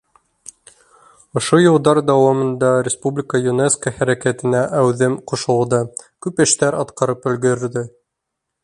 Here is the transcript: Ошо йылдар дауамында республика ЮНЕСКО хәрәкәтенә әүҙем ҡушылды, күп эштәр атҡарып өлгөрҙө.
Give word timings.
Ошо 1.41 1.59
йылдар 1.63 1.99
дауамында 2.07 2.71
республика 2.87 3.43
ЮНЕСКО 3.49 3.93
хәрәкәтенә 4.01 4.63
әүҙем 4.81 5.21
ҡушылды, 5.33 5.85
күп 6.27 6.45
эштәр 6.49 6.81
атҡарып 6.85 7.31
өлгөрҙө. 7.33 7.89